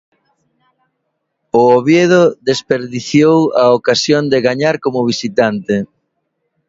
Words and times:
O 1.61 1.61
Oviedo 1.79 2.21
desperdiciou 2.49 3.37
a 3.63 3.65
ocasión 3.79 4.23
de 4.33 4.39
gañar 4.47 4.75
como 4.83 5.07
visitante. 5.11 5.75